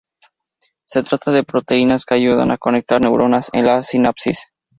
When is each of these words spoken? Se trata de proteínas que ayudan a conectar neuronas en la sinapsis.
Se 0.83 1.03
trata 1.03 1.31
de 1.31 1.43
proteínas 1.43 2.05
que 2.05 2.15
ayudan 2.15 2.49
a 2.49 2.57
conectar 2.57 2.99
neuronas 2.99 3.51
en 3.53 3.67
la 3.67 3.83
sinapsis. 3.83 4.49